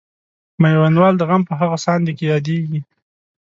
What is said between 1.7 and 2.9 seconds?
ساندې کې یادیږي.